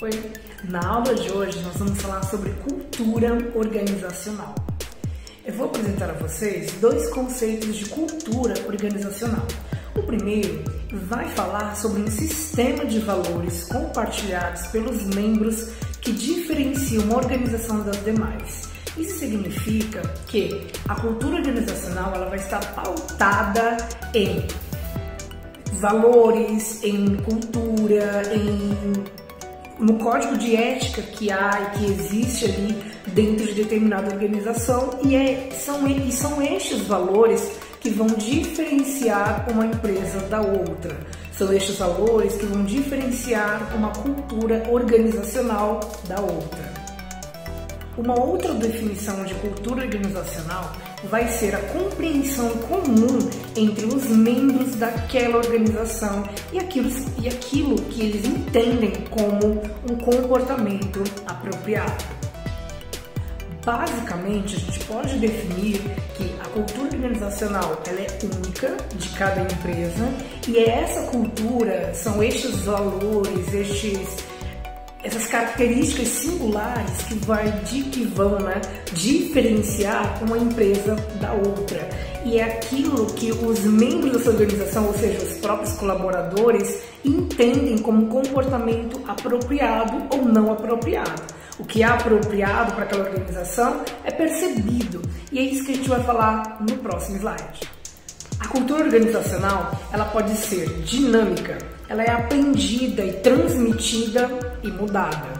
[0.00, 0.12] Oi,
[0.62, 4.54] na aula de hoje nós vamos falar sobre cultura organizacional.
[5.44, 9.44] Eu vou apresentar a vocês dois conceitos de cultura organizacional.
[9.96, 10.62] O primeiro
[11.08, 15.70] vai falar sobre um sistema de valores compartilhados pelos membros
[16.00, 18.68] que diferencia uma organização das demais.
[18.96, 23.76] Isso significa que a cultura organizacional ela vai estar pautada
[24.14, 24.46] em
[25.72, 29.27] valores, em cultura, em
[29.78, 35.14] no código de ética que há e que existe ali dentro de determinada organização e,
[35.14, 40.96] é, são, e são estes valores que vão diferenciar uma empresa da outra.
[41.32, 46.72] São estes valores que vão diferenciar uma cultura organizacional da outra.
[47.96, 50.72] Uma outra definição de cultura organizacional
[51.04, 53.18] vai ser a compreensão comum
[53.56, 61.02] entre os membros daquela organização e aquilo, e aquilo que eles entendem como um comportamento
[61.26, 62.04] apropriado.
[63.64, 65.78] Basicamente, a gente pode definir
[66.16, 70.08] que a cultura organizacional ela é única de cada empresa
[70.48, 74.27] e é essa cultura, são estes valores, estes
[75.18, 78.60] essas características singulares que vai de que vão né,
[78.92, 81.88] diferenciar uma empresa da outra.
[82.24, 88.06] E é aquilo que os membros dessa organização, ou seja, os próprios colaboradores, entendem como
[88.06, 91.22] comportamento apropriado ou não apropriado.
[91.58, 95.02] O que é apropriado para aquela organização é percebido.
[95.32, 97.77] E é isso que a gente vai falar no próximo slide.
[98.40, 101.58] A cultura organizacional, ela pode ser dinâmica,
[101.88, 104.28] ela é aprendida e transmitida
[104.62, 105.38] e mudada.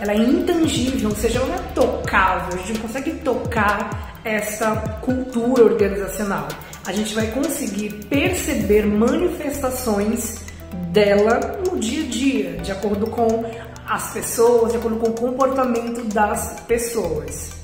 [0.00, 4.76] Ela é intangível, ou seja, ela não é tocável, a gente não consegue tocar essa
[5.02, 6.48] cultura organizacional.
[6.84, 10.44] A gente vai conseguir perceber manifestações
[10.92, 13.44] dela no dia a dia, de acordo com
[13.86, 17.55] as pessoas, de acordo com o comportamento das pessoas.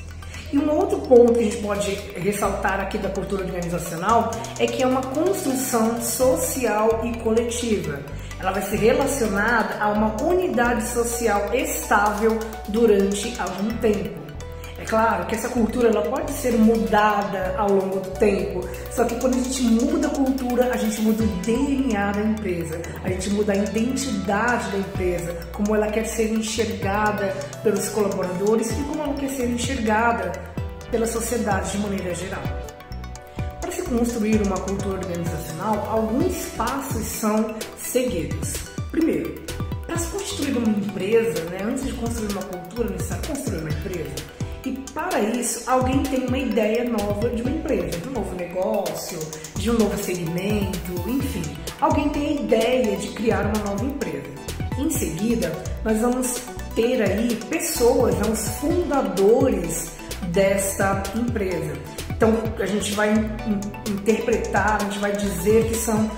[0.53, 4.83] E um outro ponto que a gente pode ressaltar aqui da cultura organizacional é que
[4.83, 8.01] é uma construção social e coletiva.
[8.39, 14.22] Ela vai ser relacionada a uma unidade social estável durante algum tempo.
[14.83, 19.15] É claro que essa cultura ela pode ser mudada ao longo do tempo, só que
[19.21, 23.31] quando a gente muda a cultura, a gente muda o DNA da empresa, a gente
[23.31, 27.33] muda a identidade da empresa, como ela quer ser enxergada
[27.63, 30.33] pelos colaboradores e como ela quer ser enxergada
[30.91, 32.43] pela sociedade de maneira geral.
[33.61, 38.55] Para se construir uma cultura organizacional, alguns passos são seguidos.
[38.91, 39.33] Primeiro,
[39.87, 43.23] para se construir uma empresa, né, antes de construir uma cultura, necessário
[45.13, 49.19] para isso, alguém tem uma ideia nova de uma empresa, de um novo negócio,
[49.57, 51.43] de um novo segmento, enfim.
[51.83, 54.25] Alguém tem a ideia de criar uma nova empresa.
[54.79, 55.53] Em seguida,
[55.85, 56.41] nós vamos
[56.75, 59.93] ter aí pessoas, né, os fundadores
[60.29, 61.75] desta empresa.
[62.09, 63.13] Então, a gente vai
[63.91, 66.11] interpretar, a gente vai dizer que são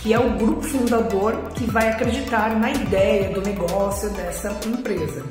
[0.00, 5.24] que é o grupo fundador que vai acreditar na ideia do negócio dessa empresa.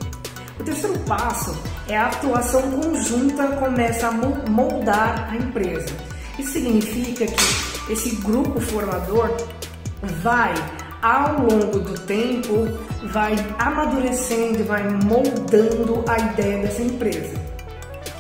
[0.60, 1.56] O terceiro passo
[1.88, 5.96] é a atuação conjunta começa a moldar a empresa.
[6.38, 9.36] Isso significa que esse grupo formador
[10.22, 10.54] vai
[11.02, 12.68] ao longo do tempo
[13.12, 17.47] vai amadurecendo, vai moldando a ideia dessa empresa.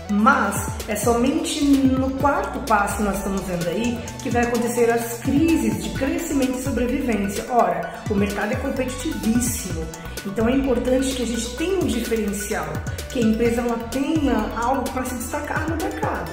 [0.09, 5.19] Mas é somente no quarto passo que nós estamos vendo aí que vai acontecer as
[5.19, 7.45] crises de crescimento e sobrevivência.
[7.49, 9.85] Ora, o mercado é competitivíssimo,
[10.25, 12.67] então é importante que a gente tenha um diferencial,
[13.09, 16.31] que a empresa ela tenha algo para se destacar no mercado.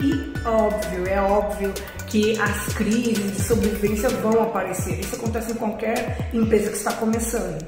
[0.00, 1.72] E óbvio, é óbvio
[2.08, 4.98] que as crises de sobrevivência vão aparecer.
[4.98, 7.62] Isso acontece em qualquer empresa que está começando.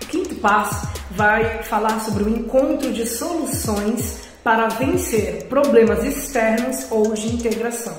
[0.00, 7.12] O quinto passo vai falar sobre o encontro de soluções para vencer problemas externos ou
[7.14, 7.96] de integração.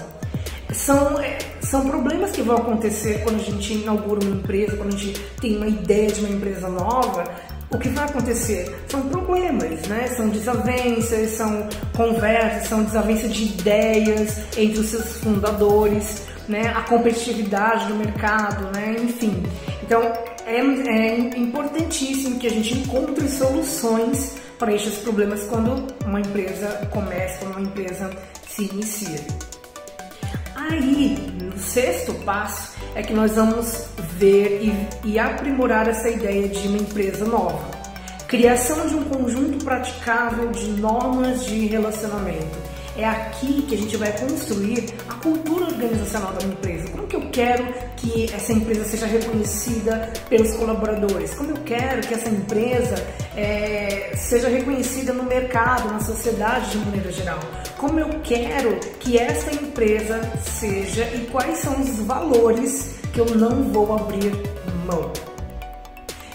[0.71, 4.97] São, é, são problemas que vão acontecer quando a gente inaugura uma empresa, quando a
[4.97, 7.25] gente tem uma ideia de uma empresa nova.
[7.69, 10.07] O que vai acontecer são problemas, né?
[10.15, 16.71] São desavenças, são conversas, são desavenças de ideias entre os seus fundadores, né?
[16.73, 18.95] A competitividade do mercado, né?
[19.03, 19.43] Enfim.
[19.83, 20.01] Então
[20.45, 27.39] é, é importantíssimo que a gente encontre soluções para estes problemas quando uma empresa começa,
[27.39, 28.09] quando uma empresa
[28.47, 29.19] se inicia.
[30.55, 33.87] Aí, no sexto passo, é que nós vamos
[34.17, 37.69] ver e, e aprimorar essa ideia de uma empresa nova.
[38.27, 42.66] Criação de um conjunto praticável de normas de relacionamento.
[42.97, 46.89] É aqui que a gente vai construir a cultura organizacional da empresa.
[46.89, 51.35] Como que eu quero que essa empresa seja reconhecida pelos colaboradores?
[51.35, 52.95] Como eu quero que essa empresa
[53.35, 57.39] é, seja reconhecida no mercado, na sociedade de maneira geral?
[57.77, 63.61] Como eu quero que essa empresa seja e quais são os valores que eu não
[63.71, 64.31] vou abrir
[64.87, 65.26] mão?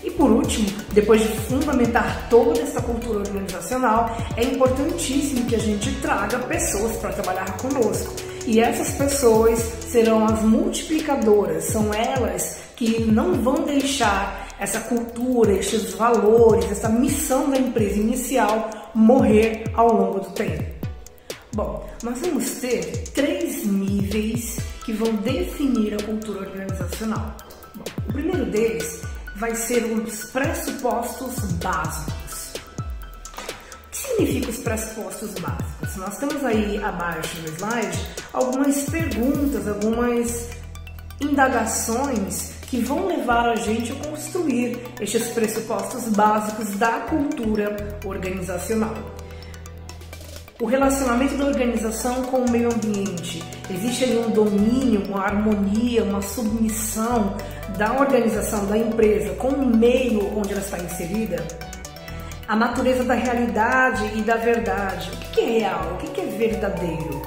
[0.04, 5.92] E por último, depois de fundamentar toda essa cultura organizacional, é importantíssimo que a gente
[6.00, 8.12] traga pessoas para trabalhar conosco.
[8.46, 15.92] E essas pessoas serão as multiplicadoras, são elas que não vão deixar essa cultura, esses
[15.92, 20.64] valores, essa missão da empresa inicial morrer ao longo do tempo.
[21.54, 27.36] Bom, nós vamos ter três níveis que vão definir a cultura organizacional.
[27.74, 29.02] Bom, o primeiro deles
[29.36, 32.52] vai ser os pressupostos básicos.
[32.56, 35.96] O que significa os pressupostos básicos?
[35.96, 37.98] Nós temos aí abaixo no slide
[38.32, 40.50] algumas perguntas, algumas
[41.20, 48.94] indagações que vão levar a gente a construir estes pressupostos básicos da cultura organizacional.
[50.58, 53.42] O relacionamento da organização com o meio ambiente.
[53.68, 57.36] Existe ali um domínio, uma harmonia, uma submissão
[57.76, 61.44] da organização da empresa com o meio onde ela está inserida?
[62.46, 65.10] A natureza da realidade e da verdade.
[65.10, 65.92] O que é real?
[65.94, 67.22] O que é verdadeiro?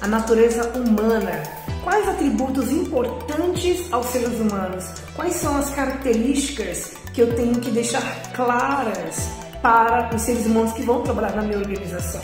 [0.00, 1.42] A natureza humana.
[1.82, 4.84] Quais atributos importantes aos seres humanos?
[5.16, 8.02] Quais são as características que eu tenho que deixar
[8.32, 9.28] claras
[9.60, 12.22] para os seres humanos que vão trabalhar na minha organização?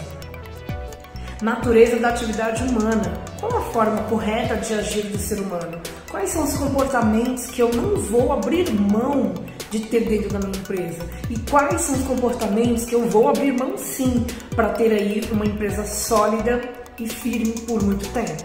[1.43, 3.28] Natureza da atividade humana.
[3.41, 5.81] Qual a forma correta de agir do ser humano?
[6.11, 9.33] Quais são os comportamentos que eu não vou abrir mão
[9.71, 11.07] de ter dentro da minha empresa?
[11.31, 14.27] E quais são os comportamentos que eu vou abrir mão sim
[14.57, 16.61] para ter aí uma empresa sólida
[16.99, 18.45] e firme por muito tempo?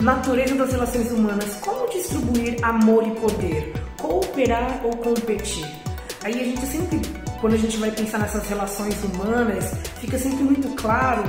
[0.00, 1.54] Natureza das relações humanas.
[1.60, 3.74] Como distribuir amor e poder?
[3.96, 5.70] Cooperar ou competir?
[6.24, 7.00] Aí a gente sempre,
[7.44, 9.70] quando a gente vai pensar nessas relações humanas,
[10.00, 11.22] fica sempre muito claro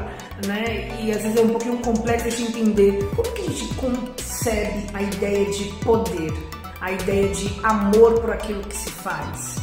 [0.48, 0.90] né?
[1.02, 5.02] E às vezes é um pouquinho complexo de entender como que a gente concebe a
[5.02, 6.34] ideia de poder,
[6.80, 9.58] a ideia de amor por aquilo que se faz.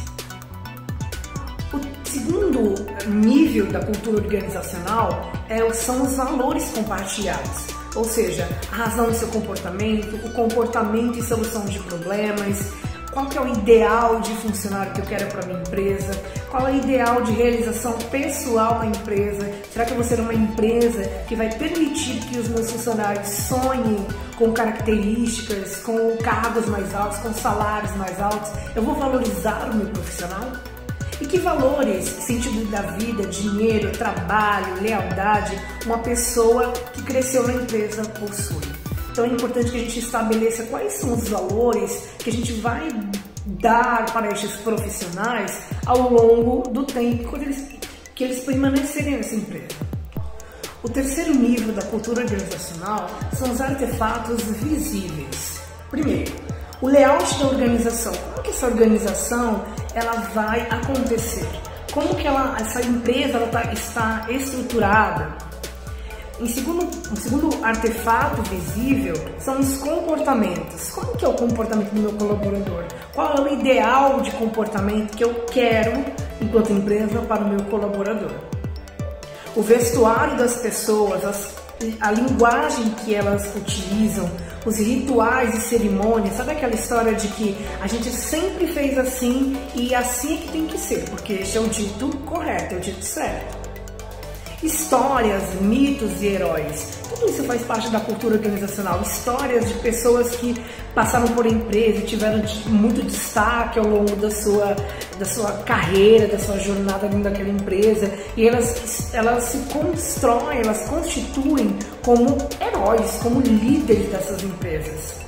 [1.73, 2.75] O segundo
[3.07, 7.65] nível da cultura organizacional é, são os valores compartilhados,
[7.95, 12.73] ou seja, a razão do seu comportamento, o comportamento e solução de problemas,
[13.13, 16.13] qual que é o ideal de funcionário que eu quero para minha empresa,
[16.49, 20.33] qual é o ideal de realização pessoal na empresa, será que eu vou ser uma
[20.33, 24.05] empresa que vai permitir que os meus funcionários sonhem
[24.37, 29.87] com características, com cargos mais altos, com salários mais altos, eu vou valorizar o meu
[29.87, 30.51] profissional?
[31.21, 35.55] E que valores, sentido da vida, dinheiro, trabalho, lealdade,
[35.85, 38.72] uma pessoa que cresceu na empresa possui?
[39.13, 42.89] Então é importante que a gente estabeleça quais são os valores que a gente vai
[43.45, 45.55] dar para estes profissionais
[45.85, 47.63] ao longo do tempo eles,
[48.15, 49.67] que eles permanecerem nessa empresa.
[50.81, 53.07] O terceiro nível da cultura organizacional
[53.37, 55.61] são os artefatos visíveis.
[55.91, 56.33] Primeiro,
[56.81, 58.13] o layout da organização.
[58.13, 59.63] Como que essa organização
[59.93, 61.47] ela vai acontecer?
[61.91, 65.37] Como que ela, essa empresa ela tá, está estruturada?
[66.43, 70.89] Em segundo, um segundo artefato visível são os comportamentos.
[70.89, 72.83] Como que é o comportamento do meu colaborador?
[73.13, 76.03] Qual é o ideal de comportamento que eu quero
[76.41, 78.33] enquanto empresa para o meu colaborador?
[79.55, 81.55] O vestuário das pessoas, as,
[82.01, 84.29] a linguagem que elas utilizam,
[84.65, 89.95] os rituais e cerimônias, sabe aquela história de que a gente sempre fez assim e
[89.95, 93.05] assim é que tem que ser, porque este é o dito correto, é o dito
[93.05, 93.62] certo
[94.63, 96.99] histórias, mitos e heróis.
[97.09, 99.01] Tudo isso faz parte da cultura organizacional.
[99.01, 100.55] Histórias de pessoas que
[100.95, 104.75] passaram por empresa e tiveram muito destaque ao longo da sua,
[105.19, 108.11] da sua carreira, da sua jornada dentro daquela empresa.
[108.35, 115.21] E elas, elas se constroem, elas constituem como heróis, como líderes dessas empresas.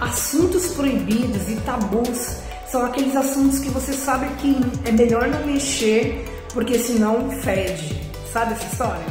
[0.00, 2.38] Assuntos proibidos e tabus
[2.70, 8.03] são aqueles assuntos que você sabe que é melhor não mexer porque senão fede.
[8.34, 9.04] Sabe essa história?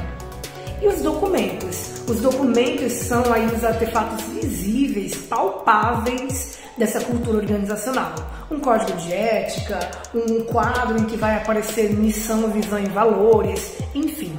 [0.81, 2.03] E os documentos?
[2.09, 8.13] Os documentos são aí os artefatos visíveis, palpáveis dessa cultura organizacional.
[8.51, 9.79] Um código de ética,
[10.13, 14.37] um quadro em que vai aparecer missão, visão e valores, enfim.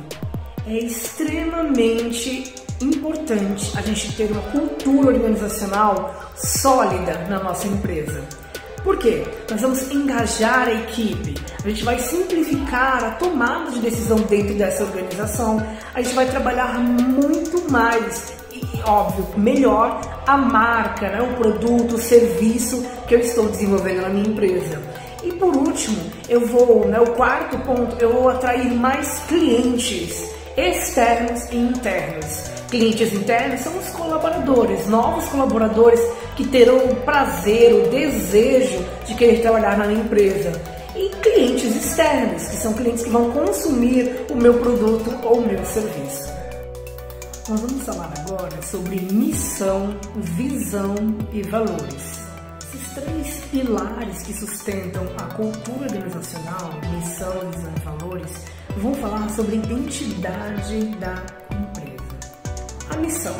[0.67, 8.23] É extremamente importante a gente ter uma cultura organizacional sólida na nossa empresa.
[8.85, 9.25] Por quê?
[9.51, 14.85] Nós vamos engajar a equipe, a gente vai simplificar a tomada de decisão dentro dessa
[14.85, 21.95] organização, a gente vai trabalhar muito mais e, óbvio, melhor a marca, né, o produto,
[21.95, 24.83] o serviço que eu estou desenvolvendo na minha empresa.
[25.23, 25.99] E por último,
[26.29, 32.51] eu vou, né, o quarto ponto, eu vou atrair mais clientes externos e internos.
[32.71, 36.01] Clientes internos são os colaboradores, novos colaboradores
[36.37, 40.53] que terão o prazer, o desejo de querer trabalhar na minha empresa.
[40.97, 45.65] E clientes externos, que são clientes que vão consumir o meu produto ou o meu
[45.65, 46.33] serviço.
[47.49, 50.95] Nós vamos falar agora sobre missão, visão
[51.33, 52.25] e valores.
[52.63, 58.31] Esses três pilares que sustentam a cultura organizacional, missão, visão e valores,
[58.79, 61.23] vão falar sobre a identidade da
[61.53, 61.95] empresa.
[62.91, 63.37] A missão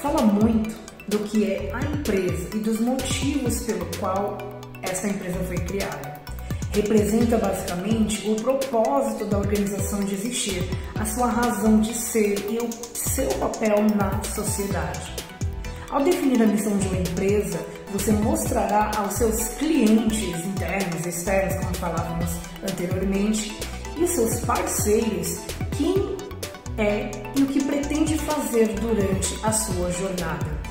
[0.00, 4.38] fala muito do que é a empresa e dos motivos pelo qual
[4.82, 6.20] essa empresa foi criada.
[6.72, 10.62] Representa basicamente o propósito da organização de existir,
[10.98, 15.12] a sua razão de ser e o seu papel na sociedade.
[15.90, 17.60] Ao definir a missão de uma empresa,
[17.92, 22.30] você mostrará aos seus clientes internos e externos, como falávamos
[22.62, 23.54] anteriormente,
[23.98, 25.38] e seus parceiros
[25.76, 26.16] quem
[26.78, 30.61] é e o que pretende fazer durante a sua jornada.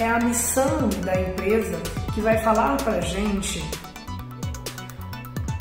[0.00, 1.76] É a missão da empresa
[2.14, 3.62] que vai falar para gente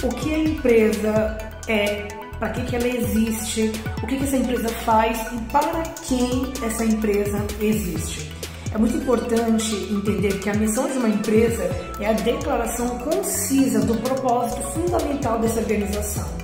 [0.03, 4.69] o que a empresa é, para que, que ela existe, o que, que essa empresa
[4.69, 8.31] faz e para quem essa empresa existe.
[8.73, 11.63] É muito importante entender que a missão de uma empresa
[11.99, 16.37] é a declaração concisa do propósito fundamental dessa organização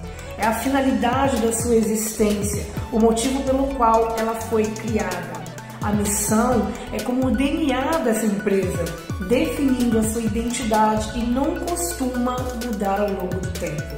[0.43, 5.32] é a finalidade da sua existência, o motivo pelo qual ela foi criada.
[5.83, 8.85] A missão é como o DNA dessa empresa,
[9.27, 13.93] definindo a sua identidade e não costuma mudar ao longo do tempo.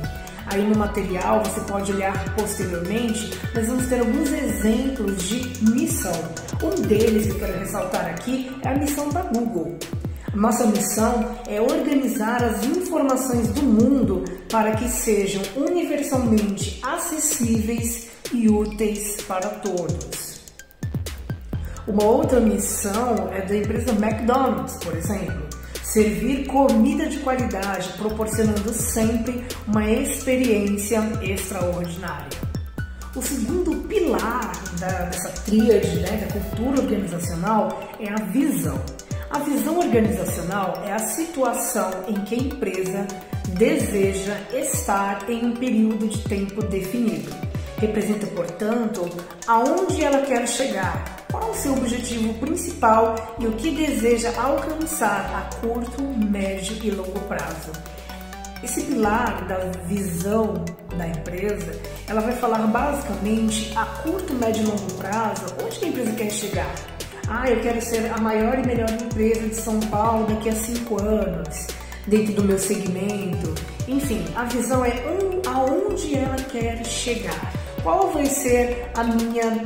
[0.48, 6.12] Aí no material você pode olhar posteriormente, nós vamos ter alguns exemplos de missão.
[6.64, 9.78] Um deles que eu quero ressaltar aqui é a missão da Google.
[10.34, 19.22] Nossa missão é organizar as informações do mundo para que sejam universalmente acessíveis e úteis
[19.28, 20.35] para todos.
[21.88, 25.46] Uma outra missão é da empresa McDonald's, por exemplo,
[25.84, 32.40] servir comida de qualidade, proporcionando sempre uma experiência extraordinária.
[33.16, 38.82] O segundo pilar da, dessa tríade né, da cultura organizacional é a visão.
[39.30, 43.08] A visão organizacional é a situação em que a empresa
[43.50, 47.32] deseja estar em um período de tempo definido.
[47.86, 49.08] Representa, portanto,
[49.46, 55.56] aonde ela quer chegar, qual o seu objetivo principal e o que deseja alcançar a
[55.58, 57.72] curto, médio e longo prazo.
[58.64, 60.66] Esse pilar da visão
[60.98, 66.12] da empresa, ela vai falar basicamente a curto, médio e longo prazo, onde a empresa
[66.14, 66.76] quer chegar
[67.28, 71.02] ah, eu quero ser a maior e melhor empresa de São Paulo daqui a cinco
[71.02, 71.68] anos,
[72.06, 73.56] dentro do meu segmento.
[73.88, 74.94] Enfim, a visão é
[75.48, 77.55] aonde ela quer chegar.
[77.86, 79.62] Qual vai ser a minha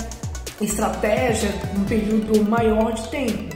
[0.60, 3.56] estratégia num período maior de tempo,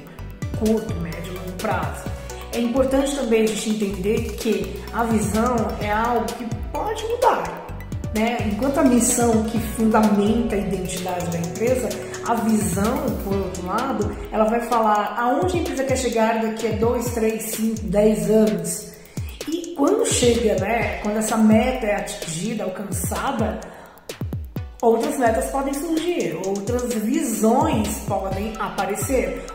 [0.58, 2.10] curto, médio, longo prazo.
[2.54, 7.68] É importante também a gente entender que a visão é algo que pode mudar.
[8.16, 8.38] Né?
[8.54, 11.90] Enquanto a missão que fundamenta a identidade da empresa,
[12.26, 16.72] a visão, por outro lado, ela vai falar aonde a empresa quer chegar daqui a
[16.78, 18.94] 2, 3, 5, 10 anos.
[19.46, 23.60] E quando chega, né, quando essa meta é atingida, alcançada,
[24.84, 29.46] outras metas podem surgir, outras visões podem aparecer.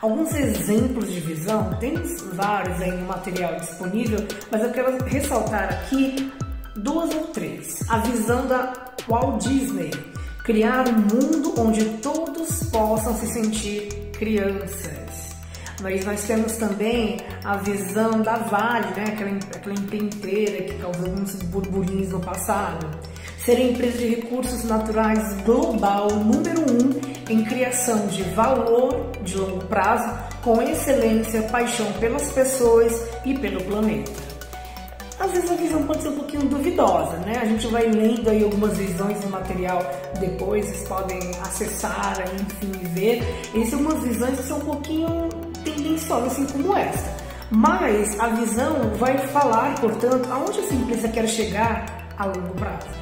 [0.00, 1.94] Alguns exemplos de visão, tem
[2.32, 4.18] vários aí no material disponível,
[4.50, 6.32] mas eu quero ressaltar aqui
[6.74, 7.80] duas ou três.
[7.88, 8.72] A visão da
[9.06, 9.90] Walt Disney,
[10.42, 15.36] criar um mundo onde todos possam se sentir crianças.
[15.82, 19.04] Mas nós temos também a visão da Vale, né?
[19.52, 23.11] aquela, empreiteira que causou alguns burburinhos no passado.
[23.44, 29.64] Ser a empresa de recursos naturais global número um em criação de valor de longo
[29.64, 30.08] prazo,
[30.44, 32.92] com excelência, paixão pelas pessoas
[33.24, 34.12] e pelo planeta.
[35.18, 37.40] Às vezes a visão pode ser um pouquinho duvidosa, né?
[37.42, 39.80] A gente vai lendo aí algumas visões no material
[40.20, 43.22] depois, vocês podem acessar, enfim, ver.
[43.54, 45.28] E são umas visões que são um pouquinho
[45.64, 47.16] tendenciosas, assim como essa.
[47.50, 53.01] Mas a visão vai falar, portanto, aonde essa empresa quer chegar a longo prazo.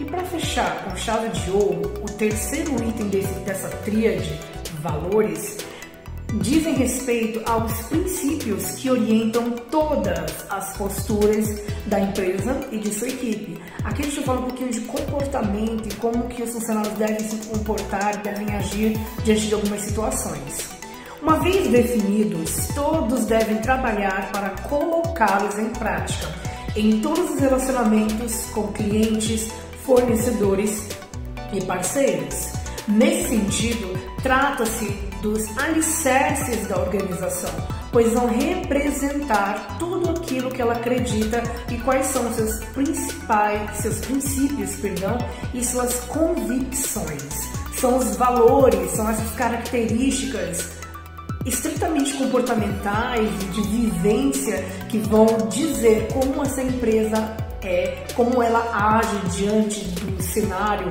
[0.00, 4.40] E para fechar com chave de ouro, o terceiro item desse, dessa tríade,
[4.80, 5.58] valores,
[6.40, 13.60] dizem respeito aos princípios que orientam todas as posturas da empresa e de sua equipe.
[13.84, 17.36] Aqui a gente fala um pouquinho de comportamento e como que os funcionários devem se
[17.48, 20.70] comportar, devem agir diante de algumas situações.
[21.20, 26.40] Uma vez definidos, todos devem trabalhar para colocá-los em prática
[26.76, 29.50] em todos os relacionamentos com clientes,
[29.90, 30.86] fornecedores
[31.52, 32.52] e parceiros.
[32.86, 34.86] Nesse sentido, trata-se
[35.20, 37.50] dos alicerces da organização,
[37.90, 44.76] pois vão representar tudo aquilo que ela acredita e quais são seus principais, seus princípios,
[44.76, 45.18] perdão,
[45.52, 47.50] e suas convicções.
[47.74, 50.70] São os valores, são essas características
[51.44, 59.84] estritamente comportamentais de vivência que vão dizer como essa empresa é, como ela age diante
[59.84, 60.88] do cenário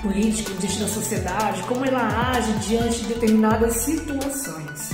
[0.00, 4.90] político, diante da sociedade, como ela age diante de determinadas situações.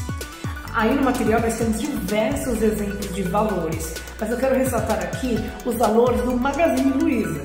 [0.74, 5.74] Aí no material nós temos diversos exemplos de valores, mas eu quero ressaltar aqui os
[5.76, 7.40] valores do Magazine Luiza: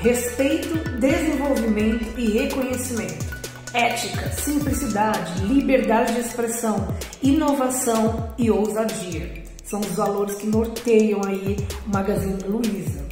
[0.00, 3.36] respeito, desenvolvimento e reconhecimento
[3.76, 6.88] ética, simplicidade, liberdade de expressão,
[7.22, 9.44] inovação e ousadia.
[9.64, 11.56] São os valores que norteiam aí
[11.86, 13.05] o Magazine Luiza.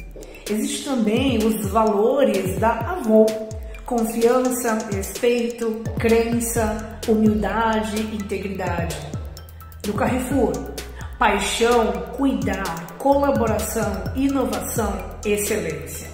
[0.47, 3.25] Existem também os valores da Avon.
[3.83, 8.95] Confiança, respeito, crença, humildade, integridade.
[9.81, 10.53] Do Carrefour,
[11.17, 14.93] paixão, cuidar, colaboração, inovação,
[15.25, 16.09] excelência.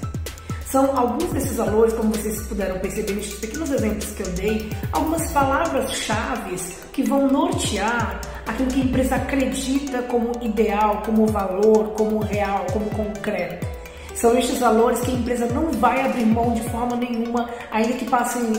[0.65, 5.29] São alguns desses valores, como vocês puderam perceber nesses pequenos exemplos que eu dei, algumas
[5.31, 6.55] palavras-chave
[6.93, 12.89] que vão nortear aquilo que a empresa acredita como ideal, como valor, como real, como
[12.91, 13.70] concreto.
[14.15, 18.05] São estes valores que a empresa não vai abrir mão de forma nenhuma, ainda que
[18.05, 18.53] passem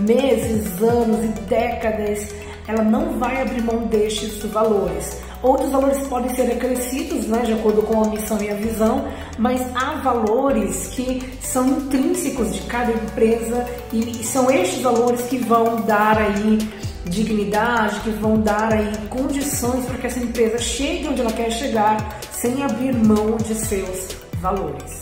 [0.00, 2.34] meses, anos e décadas,
[2.66, 5.20] ela não vai abrir mão destes valores.
[5.42, 9.08] Outros valores podem ser acrescidos, né, de acordo com a missão e a visão,
[9.38, 15.80] mas há valores que são intrínsecos de cada empresa e, são estes valores que vão
[15.82, 16.58] dar aí
[17.04, 22.20] dignidade, que vão dar aí condições para que essa empresa chegue onde ela quer chegar
[22.30, 25.00] sem abrir mão de seus valores.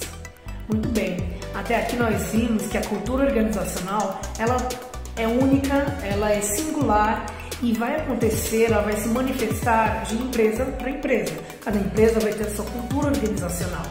[0.68, 1.16] Muito bem,
[1.54, 4.56] até aqui nós vimos que a cultura organizacional ela
[5.16, 5.74] é única,
[6.04, 7.26] ela é singular
[7.62, 11.34] e vai acontecer, ela vai se manifestar de empresa para empresa.
[11.64, 13.82] Cada empresa vai ter sua cultura organizacional.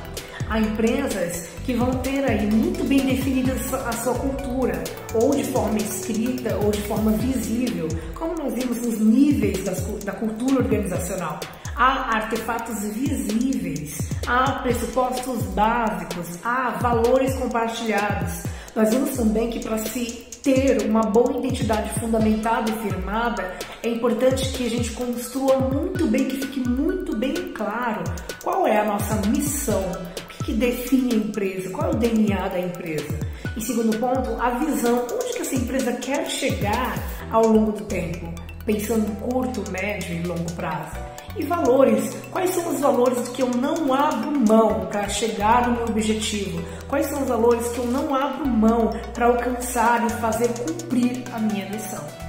[0.49, 4.81] Há empresas que vão ter aí muito bem definida a sua cultura,
[5.13, 9.63] ou de forma escrita ou de forma visível, como nós vimos nos níveis
[10.03, 11.39] da cultura organizacional.
[11.81, 18.43] Há artefatos visíveis, há pressupostos básicos, há valores compartilhados.
[18.75, 24.51] Nós vimos também que para se ter uma boa identidade fundamentada e firmada, é importante
[24.51, 28.03] que a gente construa muito bem, que fique muito bem claro
[28.43, 32.59] qual é a nossa missão, o que, define a empresa, qual é o DNA da
[32.59, 33.19] empresa.
[33.55, 36.95] E segundo ponto, a visão, onde que essa empresa quer chegar
[37.31, 38.33] ao longo do tempo,
[38.65, 41.08] pensando curto, médio e longo prazo.
[41.35, 45.85] E valores, quais são os valores que eu não abro mão para chegar no meu
[45.85, 46.61] objetivo?
[46.87, 51.39] Quais são os valores que eu não abro mão para alcançar e fazer cumprir a
[51.39, 52.28] minha missão?